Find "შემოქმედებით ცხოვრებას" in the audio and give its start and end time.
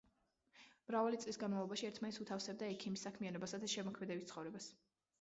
3.79-4.77